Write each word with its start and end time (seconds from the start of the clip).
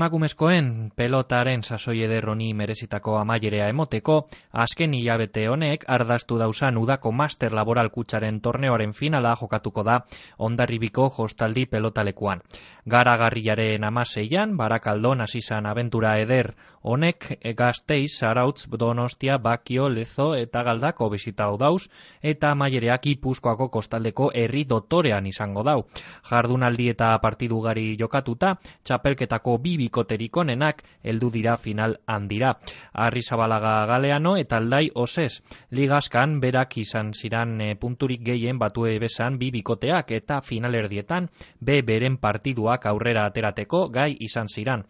Emakumezkoen 0.00 0.92
pelotaren 0.96 1.60
sasoi 1.62 1.98
ederroni 2.06 2.54
merezitako 2.56 3.18
amaierea 3.20 3.66
emoteko, 3.68 4.14
azken 4.62 4.94
hilabete 4.96 5.42
honek 5.52 5.84
ardaztu 5.96 6.38
dausan 6.40 6.78
udako 6.80 7.12
master 7.12 7.52
laboral 7.52 7.90
kutsaren 7.92 8.38
torneoaren 8.40 8.94
finala 8.96 9.34
jokatuko 9.40 9.84
da 9.84 9.98
ondarribiko 10.38 11.10
hostaldi 11.18 11.66
pelotalekuan. 11.66 12.40
Gara 12.88 13.16
garriaren 13.20 13.84
amaseian, 13.84 14.56
barakaldon 14.56 15.20
azizan 15.20 15.66
aventura 15.66 16.14
eder 16.18 16.54
honek 16.82 17.28
gazteiz, 17.56 18.16
zarautz, 18.20 18.64
donostia, 18.78 19.36
bakio, 19.36 19.90
lezo 19.90 20.30
eta 20.34 20.62
galdako 20.64 21.10
besita 21.10 21.50
dauz 21.60 21.90
eta 22.22 22.54
amaiereak 22.56 23.06
ipuzkoako 23.06 23.68
kostaldeko 23.68 24.30
herri 24.34 24.64
dotorean 24.64 25.26
izango 25.26 25.62
dau. 25.62 25.84
Jardunaldi 26.30 26.88
eta 26.88 27.12
partidugari 27.20 27.98
jokatuta, 28.00 28.56
txapelketako 28.82 29.58
bi 29.58 29.76
bikoterik 29.90 30.36
onenak 30.36 30.82
heldu 31.02 31.30
dira 31.34 31.56
final 31.58 31.98
handira. 32.06 32.54
Arri 32.94 33.22
Zabalaga 33.22 33.74
Galeano 33.86 34.36
eta 34.38 34.56
Aldai 34.62 34.90
Osez. 34.94 35.42
Ligaskan 35.74 36.38
berak 36.40 36.78
izan 36.78 37.12
ziran 37.12 37.60
e, 37.60 37.74
punturik 37.74 38.22
gehien 38.22 38.58
batue 38.58 38.98
besan 39.02 39.38
bi 39.38 39.50
bikoteak 39.50 40.12
eta 40.12 40.40
finalerdietan 40.40 41.28
be 41.60 41.82
beren 41.82 42.18
partiduak 42.18 42.86
aurrera 42.86 43.26
aterateko 43.26 43.88
gai 43.90 44.14
izan 44.20 44.46
ziran 44.48 44.86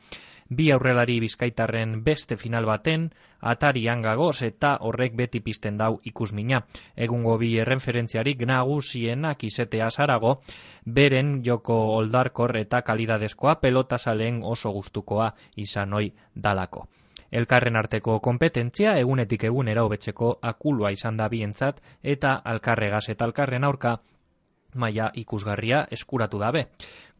bi 0.50 0.70
aurrelari 0.74 1.20
bizkaitarren 1.22 2.02
beste 2.04 2.36
final 2.36 2.66
baten, 2.66 3.08
atarian 3.40 4.02
gagoz 4.02 4.42
eta 4.42 4.76
horrek 4.86 5.14
beti 5.16 5.40
pizten 5.40 5.78
dau 5.78 6.00
ikusmina. 6.04 6.62
Egungo 6.96 7.36
bi 7.38 7.52
erreferentziarik 7.62 8.42
nagusienak 8.46 9.44
izetea 9.44 9.90
zarago, 9.90 10.40
beren 10.84 11.40
joko 11.46 11.78
oldarkor 11.96 12.56
eta 12.56 12.82
kalidadezkoa 12.82 13.54
pelota 13.60 13.98
salen 13.98 14.42
oso 14.44 14.72
gustukoa 14.72 15.32
izan 15.56 15.94
oi 15.94 16.12
dalako. 16.34 16.86
Elkarren 17.30 17.76
arteko 17.76 18.18
kompetentzia 18.18 18.96
egunetik 18.98 19.44
egunera 19.46 19.84
hobetzeko 19.86 20.38
akulua 20.42 20.90
izan 20.90 21.16
da 21.16 21.28
bientzat 21.28 21.78
eta 22.02 22.40
alkarregaz 22.44 23.08
eta 23.08 23.24
alkarren 23.24 23.64
aurka 23.64 24.00
maia 24.74 25.10
ikusgarria 25.14 25.84
eskuratu 25.90 26.38
dabe. 26.38 26.66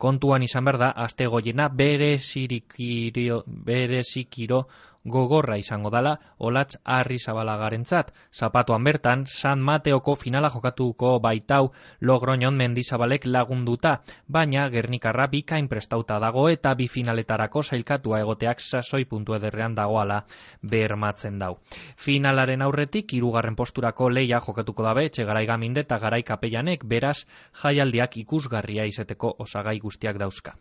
Kontuan 0.00 0.42
izan 0.42 0.64
berda, 0.64 0.94
azte 0.96 1.26
goiena 1.28 1.68
bere 1.68 2.14
zikiro, 2.18 3.42
bere 3.46 4.00
zikiro 4.02 4.64
gogorra 5.04 5.56
izango 5.56 5.90
dala 5.90 6.16
olatz 6.38 6.76
arri 6.84 7.18
zabalagaren 7.18 7.84
zat. 7.84 8.12
Zapatuan 8.32 8.84
bertan, 8.84 9.24
San 9.26 9.60
Mateoko 9.60 10.14
finala 10.14 10.50
jokatuko 10.50 11.18
baitau 11.20 11.72
logroñon 12.00 12.56
mendizabalek 12.56 13.26
lagunduta, 13.26 14.00
baina 14.28 14.68
Gernikarra 14.68 15.26
bikain 15.26 15.68
prestauta 15.68 16.18
dago 16.20 16.48
eta 16.48 16.74
bi 16.74 16.86
finaletarako 16.88 17.62
zailkatua 17.62 18.20
egoteak 18.20 18.60
sasoi 18.60 19.04
puntu 19.04 19.34
ederrean 19.34 19.74
dagoala 19.74 20.24
bermatzen 20.62 21.38
dau. 21.38 21.56
Finalaren 21.96 22.62
aurretik, 22.62 23.14
irugarren 23.14 23.56
posturako 23.56 24.10
leia 24.10 24.40
jokatuko 24.40 24.82
dabe, 24.82 25.06
etxe 25.06 25.24
garai 25.24 25.46
gaminde 25.46 25.80
eta 25.80 25.98
garai 25.98 26.22
kapeianek, 26.22 26.84
beraz, 26.84 27.24
jaialdiak 27.62 28.16
ikusgarria 28.16 28.84
izeteko 28.84 29.34
osagai 29.38 29.78
guztiak 29.91 30.19
dauzka. 30.22 30.55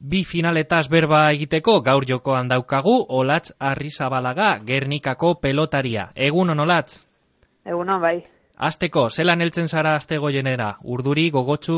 Bi 0.00 0.24
finaletaz 0.24 0.88
berba 0.88 1.26
egiteko 1.34 1.80
gaur 1.84 2.06
jokoan 2.08 2.48
daukagu 2.48 2.96
Olatz 3.20 3.52
Arrizabalaga 3.60 4.54
Gernikako 4.64 5.34
pelotaria. 5.42 6.08
Egun 6.16 6.50
on 6.54 6.60
Olatz? 6.64 7.02
Egun 7.68 7.90
on 7.92 8.00
bai. 8.00 8.16
Azteko, 8.56 9.08
zelan 9.10 9.40
heltzen 9.44 9.68
zara 9.68 9.94
azte 9.98 10.16
goienera? 10.20 10.74
Urduri, 10.84 11.28
gogotsu? 11.30 11.76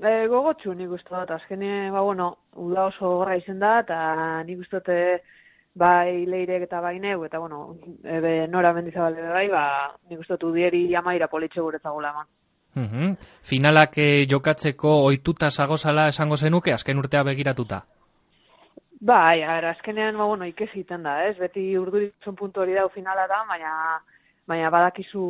E, 0.00 0.10
gogotsu 0.28 0.72
nik 0.76 0.90
uste 0.96 1.12
dut, 1.14 1.30
azkene, 1.36 1.90
ba, 1.92 2.00
bueno, 2.00 2.30
uda 2.56 2.88
oso 2.90 3.12
gorra 3.18 3.36
izen 3.36 3.60
da, 3.60 3.78
eta 3.84 3.98
nik 4.48 4.64
uste 4.64 4.80
dut 4.80 5.30
bai 5.84 6.26
leirek 6.28 6.66
eta 6.66 6.80
bai 6.84 6.98
neu, 7.00 7.24
eta 7.24 7.40
bueno, 7.40 7.76
ebe 8.04 8.46
nora 8.52 8.72
mendizabale 8.76 9.28
bai, 9.36 9.46
ba, 9.52 9.64
nik 10.10 10.24
uste 10.24 10.36
dut 10.36 10.50
udieri 10.50 10.86
amaira 10.96 11.28
politxe 11.28 11.60
guretzagula 11.60 12.12
eman. 12.16 12.28
Uhum. 12.76 13.16
Finalak 13.44 13.98
eh, 14.00 14.26
jokatzeko 14.28 14.92
ohituta 15.06 15.50
zagozala 15.50 16.06
esango 16.08 16.36
zenuke, 16.36 16.72
azken 16.72 16.98
urtea 16.98 17.22
begiratuta? 17.28 17.82
Bai, 19.02 19.42
ara, 19.42 19.72
azkenean, 19.74 20.16
ba, 20.16 20.24
bueno, 20.30 20.46
ikez 20.46 20.70
egiten 20.70 21.02
da, 21.02 21.18
ez? 21.26 21.34
Beti 21.36 21.64
urduritzen 21.76 22.36
puntu 22.38 22.62
hori 22.62 22.76
dau 22.78 22.86
finala 22.94 23.26
da, 23.28 23.42
baina, 23.48 23.72
baina 24.48 24.70
badakizu 24.70 25.22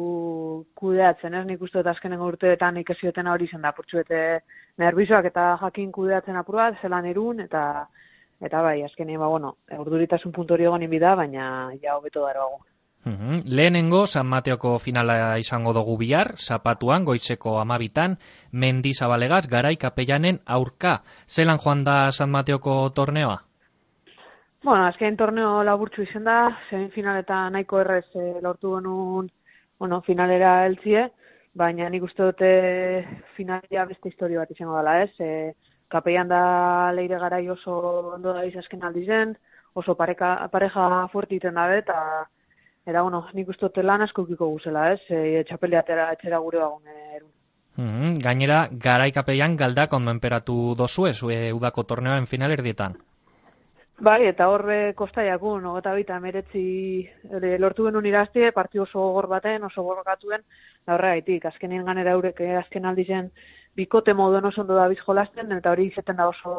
kudeatzen, 0.79 1.35
ez? 1.35 1.47
Nik 1.49 1.63
uste 1.65 1.81
eta 1.81 1.95
azkenen 1.97 2.21
urteetan 2.21 2.77
ikez 2.83 2.99
hori 3.03 3.49
zen 3.49 3.63
da, 3.63 3.73
purtsuete 3.73 4.43
nervizoak 4.79 5.25
eta 5.25 5.57
jakin 5.63 5.91
kudeatzen 5.91 6.37
apurua, 6.37 6.71
zelan 6.83 7.07
erun, 7.07 7.41
eta 7.41 7.87
eta 8.43 8.61
bai, 8.63 8.83
azkenean, 8.83 9.21
ba, 9.21 9.29
bueno, 9.29 9.57
urduritasun 9.79 10.33
puntu 10.33 10.55
hori 10.55 10.65
egon 10.65 10.83
inbida, 10.83 11.15
baina 11.17 11.73
ja 11.83 11.97
hobeto 11.97 12.27
daro 12.27 12.61
Uhum. 13.05 13.43
Lehenengo, 13.47 14.07
San 14.07 14.29
Mateoko 14.29 14.79
finala 14.79 15.37
izango 15.39 15.73
dugu 15.75 15.97
bihar, 15.99 16.37
zapatuan, 16.39 17.05
goitzeko 17.05 17.57
amabitan, 17.59 18.19
mendi 18.53 18.93
zabalegaz, 18.95 19.49
garai 19.51 19.77
kapeianen 19.77 20.39
aurka. 20.47 21.01
Zelan 21.27 21.59
joan 21.59 21.83
da 21.85 22.13
San 22.13 22.31
Mateoko 22.31 22.91
torneoa? 22.95 23.41
Bueno, 24.63 24.87
azken 24.87 25.17
torneo 25.19 25.65
laburtzu 25.67 26.05
izan 26.07 26.25
da, 26.25 26.37
zein 26.71 26.91
finaleta 26.95 27.49
nahiko 27.51 27.81
errez 27.83 28.07
e, 28.15 28.27
lortu 28.43 28.77
genuen 28.77 29.31
bueno, 29.83 29.99
finalera 30.07 30.61
eltzie, 30.69 31.09
baina 31.59 31.89
nik 31.91 32.05
uste 32.07 32.29
dute 32.29 32.51
finalia 33.35 33.83
beste 33.89 34.13
historio 34.13 34.39
bat 34.39 34.53
izango 34.55 34.77
dela, 34.77 35.01
ez? 35.03 35.11
E, 35.19 35.57
kapeian 35.91 36.31
da 36.31 36.93
leire 36.95 37.19
garai 37.19 37.49
oso 37.51 37.75
ondo 38.15 38.37
da 38.37 38.45
izazken 38.47 38.87
aldizen, 38.87 39.35
oso 39.75 39.97
pareka, 39.99 40.37
pareja 40.53 41.09
fuertiten 41.11 41.59
dabe, 41.59 41.81
eta 41.83 41.99
Era, 42.87 43.03
bueno, 43.03 43.27
nik 43.33 43.49
uste 43.49 43.69
dut 43.69 43.85
lan 43.85 44.03
asko 44.03 44.25
kiko 44.27 44.49
guzela, 44.57 44.89
ez? 44.93 45.01
E, 45.09 45.45
txapeli 45.47 45.79
atera 45.79 46.09
etxera 46.17 46.41
gure 46.43 46.59
bagun 46.59 46.91
erun. 47.15 47.31
Mm 47.79 48.19
gainera, 48.23 48.67
garaikapeian 48.87 49.55
galdak 49.57 49.95
ondo 49.97 50.11
enperatu 50.11 50.75
dozu 50.77 51.07
ez, 51.09 51.17
e, 51.23 51.53
udako 51.55 51.85
torneoen 51.89 52.27
final 52.27 52.53
erdietan? 52.53 52.99
Bai, 54.03 54.25
eta 54.27 54.49
horre 54.51 54.95
kostaiakun, 54.99 55.65
ogeta 55.71 55.93
bita 55.95 56.19
meretzi 56.21 56.63
lortu 57.63 57.85
genuen 57.87 58.09
iraztie, 58.11 58.51
parti 58.53 58.81
oso 58.83 59.05
gor 59.15 59.29
baten, 59.31 59.63
oso 59.69 59.85
gorgatuen, 59.87 60.43
da 60.87 60.97
horre 60.97 61.13
gaitik, 61.15 61.47
azkenien 61.47 61.85
ganera 61.87 62.17
eurek 62.17 62.41
eh, 62.43 62.57
azken 62.59 62.89
aldizen 62.91 63.31
bikote 63.79 64.13
moduen 64.13 64.49
oso 64.51 64.65
ondo 64.65 64.75
da 64.75 64.89
bizjolasten, 64.91 65.53
eta 65.55 65.71
hori 65.71 65.87
izeten 65.93 66.19
da 66.19 66.27
oso 66.33 66.57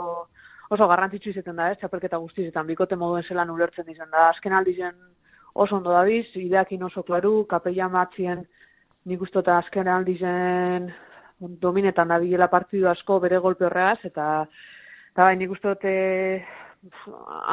oso 0.71 0.87
garrantzitsu 0.87 1.33
izeten 1.33 1.59
da, 1.59 1.67
ez, 1.71 1.77
txapelketa 1.81 2.17
guztizetan, 2.17 2.65
bikote 2.65 2.95
moduen 2.95 3.27
zelan 3.27 3.51
ulertzen 3.51 3.91
izan 3.91 4.09
da, 4.09 4.29
azken 4.29 4.55
aldizen 4.55 4.95
oso 5.53 5.77
ondo 5.77 5.91
dabiz, 5.93 6.25
ideakin 6.35 6.83
oso 6.83 7.03
klaru, 7.03 7.45
kapella 7.49 7.89
matzien 7.89 8.45
nik 9.05 9.21
uste 9.21 9.41
eta 9.43 9.57
azken 9.59 9.87
aldizen 9.87 10.91
dominetan 11.39 12.07
da 12.07 12.19
bilela 12.19 12.47
partidu 12.47 12.87
asko 12.89 13.19
bere 13.19 13.39
golpe 13.43 13.65
horregaz, 13.67 13.99
eta, 14.03 14.27
eta 15.11 15.25
bai, 15.27 15.35
nik 15.37 15.51
uste 15.51 15.73
dute 15.73 15.95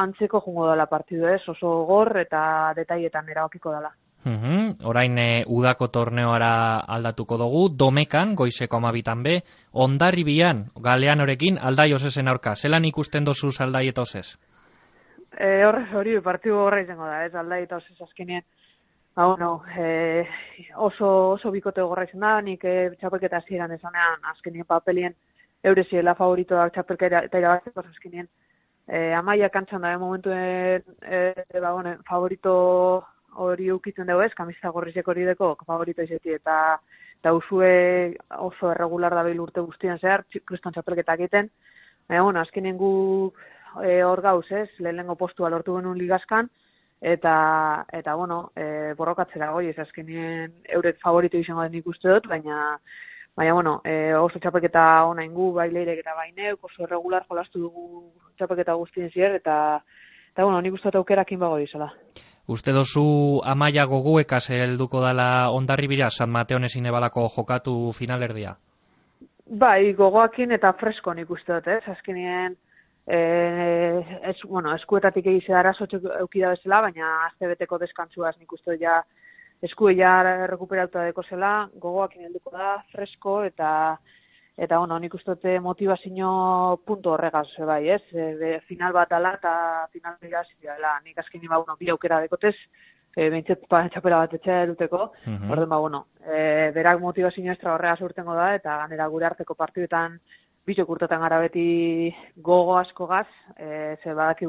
antzeko 0.03 0.41
jungo 0.45 0.69
dela 0.69 0.87
partidu 0.91 1.27
ez, 1.27 1.41
oso 1.49 1.81
gor 1.87 2.17
eta 2.19 2.73
detaietan 2.75 3.29
erabakiko 3.29 3.73
dela. 3.75 3.91
Uhum, 4.21 4.75
orain 4.85 5.17
e, 5.17 5.43
udako 5.49 5.87
torneoara 5.89 6.51
aldatuko 6.95 7.39
dugu, 7.41 7.63
domekan, 7.73 8.35
goizeko 8.37 8.77
amabitan 8.77 9.23
be, 9.25 9.39
ondarri 9.73 10.23
bian, 10.23 10.67
galean 10.77 11.23
orekin, 11.25 11.57
aldai 11.57 11.89
osesen 11.97 12.29
aurka. 12.29 12.53
Zelan 12.55 12.85
ikusten 12.85 13.25
dozu 13.25 13.49
aldai 13.59 13.87
eta 13.89 14.05
osez? 14.05 14.37
E, 15.37 15.63
horrez 15.65 15.93
hori, 15.95 16.17
partidu 16.19 16.57
horra 16.59 16.81
izango 16.83 17.05
da, 17.07 17.23
ez 17.25 17.35
aldai 17.35 17.61
eta 17.63 17.77
osez 17.77 17.95
azkenien. 18.01 18.43
Ba, 19.15 19.27
bueno, 19.27 19.63
e, 19.77 20.25
oso, 20.75 21.07
oso 21.37 21.51
bikote 21.51 21.81
gorra 21.81 22.05
izan 22.07 22.23
da, 22.25 22.33
nik 22.41 22.63
e, 22.65 22.75
txapelketa 22.99 23.41
ziren 23.47 23.71
esanean, 23.75 24.23
azkenien 24.33 24.67
papelien 24.67 25.15
eureziela 25.63 26.15
favoritoak 26.19 26.73
txapelketa 26.75 27.25
eta 27.27 27.39
irabazteko 27.39 27.83
azkenien. 27.85 28.27
E, 28.87 29.11
amaia 29.15 29.49
kantzan 29.49 29.83
da, 29.87 29.97
momentuen, 29.99 30.83
e, 31.03 31.33
ba, 31.59 31.71
bueno, 31.71 31.95
favorito 32.07 32.53
hori 33.39 33.71
ukitzen 33.71 34.07
dugu 34.07 34.25
ez, 34.25 34.33
kamizta 34.35 34.71
gorrizek 34.75 35.07
hori 35.07 35.23
deko, 35.27 35.53
favorito 35.67 36.03
izeti, 36.03 36.35
eta 36.39 36.79
eta 37.21 37.35
usue 37.37 38.17
oso 38.41 38.71
erregular 38.71 39.13
da 39.13 39.21
urte 39.43 39.61
guztian 39.61 39.99
zehar, 39.99 40.23
kriston 40.45 40.73
txapelketak 40.73 41.19
egiten. 41.19 41.51
Baina, 42.09 42.23
bueno, 42.23 42.41
azkenien 42.41 42.77
gu 42.77 43.31
e, 43.83 44.01
hor 44.03 44.21
gauz, 44.21 44.45
ez, 44.51 44.69
lehenengo 44.79 45.15
postua 45.15 45.49
lortu 45.49 45.77
genuen 45.77 45.97
ligazkan, 45.97 46.49
eta, 47.01 47.85
eta 47.91 48.15
bueno, 48.15 48.51
e, 48.55 48.93
borrokatzera 48.97 49.51
goi, 49.51 49.67
ez 49.71 49.79
azkenien 49.79 50.53
eurek 50.77 50.99
favorito 51.01 51.37
izango 51.37 51.63
den 51.63 51.79
ikuste 51.81 52.09
dut, 52.09 52.27
baina, 52.29 52.77
baina, 53.35 53.53
bueno, 53.53 53.79
e, 53.83 54.13
oso 54.15 54.39
txapeketa 54.39 55.05
ona 55.09 55.25
ingu, 55.25 55.51
bai 55.53 55.69
leirek 55.71 56.03
eta 56.03 56.15
bai 56.15 56.31
oso 56.61 56.85
regular 56.85 57.25
jolastu 57.27 57.59
dugu 57.59 58.11
txapeketa 58.37 58.73
guztien 58.73 59.09
zier, 59.09 59.35
eta, 59.35 59.81
eta 60.33 60.43
bueno, 60.43 60.61
nik 60.61 60.73
uste 60.73 60.89
dut 60.89 61.01
aukerakin 61.01 61.39
bago 61.39 61.59
izala. 61.59 61.91
Uste 62.47 62.73
dozu 62.73 63.39
amaia 63.45 63.85
goguekaz 63.85 64.49
helduko 64.49 65.01
dela 65.05 65.51
ondarri 65.51 65.87
bira, 65.87 66.09
San 66.09 66.29
Mateon 66.29 66.65
ezin 66.65 66.85
ebalako 66.85 67.27
jokatu 67.35 67.91
finalerdia? 67.93 68.55
Bai, 69.45 69.93
gogoakin 69.93 70.51
eta 70.51 70.73
fresko 70.79 71.13
nik 71.13 71.29
uste 71.29 71.53
dut, 71.53 71.67
ez? 71.67 71.83
Azkenien, 71.87 72.55
e, 73.07 74.19
ez, 74.29 74.37
bueno, 74.47 74.73
eskuetatik 74.75 75.27
egize 75.27 75.53
arazotxo 75.53 75.99
eukida 76.19 76.53
bezala, 76.55 76.81
baina 76.87 77.11
azte 77.25 77.47
beteko 77.47 77.77
deskantzuaz 77.81 78.37
nik 78.37 78.51
uste 78.53 78.77
ja 78.81 79.01
eskue 79.61 79.93
ja 79.95 80.21
rekuperatuta 80.49 81.05
deko 81.05 81.23
zela, 81.29 81.69
gogoak 81.81 82.15
inelduko 82.17 82.51
da, 82.55 82.77
fresko, 82.93 83.43
eta 83.45 83.97
eta 84.61 84.77
bueno, 84.77 84.97
nik 84.99 85.13
uste 85.15 85.59
motivazio 85.59 86.81
punto 86.85 87.13
horregaz, 87.13 87.47
bai, 87.65 87.89
ez? 87.89 88.01
E, 88.13 88.59
final 88.67 88.93
bat 88.93 89.11
ala 89.11 89.35
eta 89.39 89.53
final 89.91 90.17
dira 90.21 90.43
dela. 90.61 90.99
Nik 91.05 91.17
azken 91.17 91.41
nima, 91.41 91.57
bueno, 91.57 91.77
bi 91.79 91.89
aukera 91.89 92.19
dekotez, 92.21 92.55
e, 93.15 93.29
behintzet 93.29 93.65
pa, 93.69 93.87
txapela 93.89 94.17
bat 94.25 94.33
etxea 94.33 94.63
eruteko, 94.63 95.11
mm 95.25 95.37
-hmm. 95.37 95.51
orden 95.51 95.69
ba, 95.69 95.77
bueno, 95.77 96.05
e, 96.25 96.71
berak 96.75 96.99
motivazio 96.99 97.51
estra 97.51 97.73
horregaz 97.73 98.01
urtengo 98.01 98.35
da, 98.35 98.53
eta 98.55 98.77
ganera 98.77 99.07
gure 99.07 99.25
arteko 99.25 99.55
partiduetan 99.55 100.19
bizok 100.71 100.95
urtetan 100.95 101.21
gara 101.21 101.39
beti 101.43 101.65
gogo 102.37 102.77
asko 102.79 103.07
gaz, 103.07 103.27
e, 103.57 103.97
ze 104.03 104.13
badaki 104.13 104.47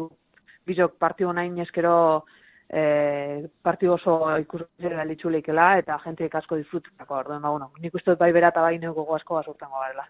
bizok 0.66 0.96
partidu 0.98 1.32
nahi 1.32 1.50
eskero 1.64 2.24
e, 2.68 3.48
partidu 3.62 3.96
oso 3.96 4.18
ikusera 4.40 5.04
litxuleikela 5.08 5.76
eta 5.82 5.98
jenteek 6.04 6.34
asko 6.40 6.58
disfrutako, 6.60 7.18
orduan, 7.18 7.42
ba, 7.42 7.50
bueno, 7.50 7.70
nik 7.82 7.94
uste 7.94 8.16
bai 8.20 8.32
bera 8.32 8.52
eta 8.54 8.62
bai 8.62 8.78
gogo 8.78 9.16
asko 9.16 9.40
gaz 9.40 9.48
urtengo 9.48 9.80
garela. 9.80 10.06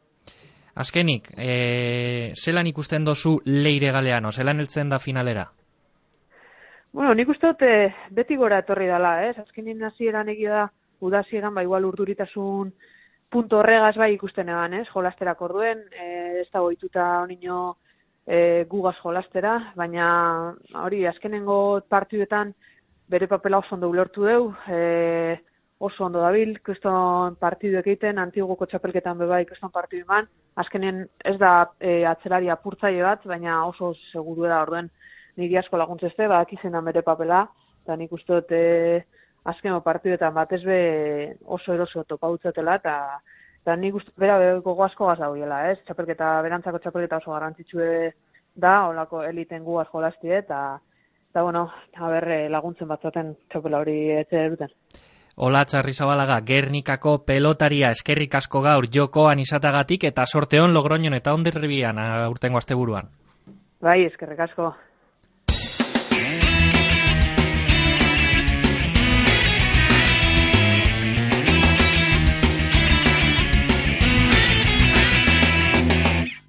Azkenik, 0.75 1.29
e, 1.37 2.33
zelan 2.35 2.67
ikusten 2.67 3.05
dozu 3.05 3.39
leire 3.45 3.91
galeano, 3.93 4.31
zelan 4.33 4.61
eltzen 4.61 4.89
da 4.89 4.99
finalera? 4.99 5.51
Bueno, 6.93 7.15
nik 7.15 7.29
uste 7.29 7.47
dute 7.53 7.73
beti 8.11 8.37
gora 8.37 8.59
etorri 8.61 8.87
dela, 8.87 9.19
ez? 9.29 9.37
Azkenin 9.39 9.83
hasieran 9.85 10.29
egia 10.29 10.55
da, 10.55 10.65
udazieran, 11.01 11.55
ba, 11.55 11.65
igual 11.65 11.85
urduritasun 11.89 12.73
punto 13.33 13.59
horregaz 13.59 13.95
bai 13.97 14.13
ikusten 14.15 14.51
egan, 14.53 14.75
ez? 14.77 14.87
Jolasterak 14.93 15.41
orduen, 15.43 15.81
e, 15.97 16.09
ez 16.43 16.49
da 16.53 16.61
goituta 16.61 17.07
onino 17.23 17.79
e, 18.27 18.65
gugaz 18.69 18.99
jolastera, 19.01 19.55
baina 19.79 20.07
hori, 20.83 21.07
azkenengo 21.09 21.57
partiduetan 21.89 22.53
bere 23.13 23.29
papela 23.31 23.63
oso 23.63 23.75
ondo 23.77 23.89
ulertu 23.89 24.29
deu, 24.29 24.51
e, 24.69 25.39
oso 25.83 26.05
ondo 26.07 26.21
dabil, 26.23 26.59
kriston 26.63 27.39
partidu 27.41 27.81
egiten, 27.81 28.21
antiguoko 28.23 28.69
txapelketan 28.71 29.19
beba 29.25 29.41
kriston 29.49 29.73
partidu 29.75 30.05
eman, 30.05 30.29
azkenen 30.63 31.03
ez 31.25 31.37
da 31.41 31.55
e, 31.81 32.03
atzelari 32.07 32.53
apurtzaile 32.53 33.03
bat, 33.03 33.25
baina 33.27 33.65
oso 33.67 33.95
seguru 34.13 34.47
da 34.47 34.61
orduen, 34.63 34.93
niri 35.41 35.57
asko 35.57 35.81
laguntzeste, 35.81 36.29
ba, 36.29 36.45
akizena 36.45 36.85
bere 36.85 37.03
papela, 37.03 37.47
eta 37.83 37.97
nik 37.97 38.13
uste 38.13 38.39
dut 38.39 38.55
azkeno 39.45 39.81
partiduetan 39.83 40.35
batez 40.35 40.63
be 40.65 41.37
oso 41.45 41.75
eroso 41.75 42.05
topautzatela, 42.05 42.77
eta 42.81 42.97
eta 43.63 43.77
nik 43.77 43.95
uste 43.95 44.13
bera 44.19 44.39
gogo 44.61 44.85
asko 44.85 45.07
gaz 45.07 45.19
dauela, 45.21 45.69
ez? 45.71 45.79
Txapelketa, 45.87 46.35
berantzako 46.43 46.81
txapelketa 46.83 47.21
oso 47.23 47.35
garantzitsue 47.35 48.13
da, 48.55 48.89
olako 48.89 49.23
eliten 49.25 49.65
gu 49.65 49.79
asko 49.81 50.03
lastie, 50.03 50.39
eta 50.39 50.81
eta 51.33 51.43
bueno, 51.43 51.71
haber 51.97 52.29
e, 52.29 52.41
laguntzen 52.53 52.89
batzaten 52.91 53.33
txapela 53.51 53.81
hori 53.81 53.97
etxe 54.19 54.49
duten. 54.53 54.75
Ola 55.41 55.63
txarri 55.65 55.95
zabalaga, 55.97 56.37
Gernikako 56.45 57.23
pelotaria 57.25 57.89
eskerrik 57.97 58.35
asko 58.37 58.61
gaur 58.61 58.85
jokoan 58.93 59.41
izatagatik 59.41 60.05
eta 60.05 60.27
sorteon 60.27 60.75
logroñon 60.77 61.17
eta 61.17 61.33
ondirribian 61.33 61.97
urtengo 62.29 62.61
asteburuan. 62.61 63.09
Bai, 63.81 64.03
eskerrik 64.05 64.45
asko. 64.45 64.75